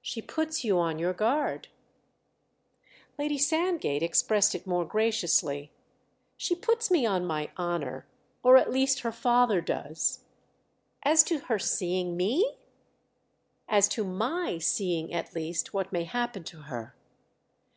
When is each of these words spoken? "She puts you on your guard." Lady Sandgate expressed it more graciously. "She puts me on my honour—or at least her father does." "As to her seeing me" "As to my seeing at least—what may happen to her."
"She 0.00 0.22
puts 0.22 0.62
you 0.62 0.78
on 0.78 1.00
your 1.00 1.12
guard." 1.12 1.66
Lady 3.18 3.36
Sandgate 3.36 4.00
expressed 4.00 4.54
it 4.54 4.64
more 4.64 4.84
graciously. 4.84 5.72
"She 6.36 6.54
puts 6.54 6.88
me 6.88 7.04
on 7.04 7.26
my 7.26 7.50
honour—or 7.58 8.56
at 8.56 8.70
least 8.70 9.00
her 9.00 9.10
father 9.10 9.60
does." 9.60 10.20
"As 11.02 11.24
to 11.24 11.40
her 11.50 11.58
seeing 11.58 12.16
me" 12.16 12.58
"As 13.68 13.88
to 13.88 14.04
my 14.04 14.58
seeing 14.58 15.12
at 15.12 15.34
least—what 15.34 15.90
may 15.90 16.04
happen 16.04 16.44
to 16.44 16.58
her." 16.70 16.94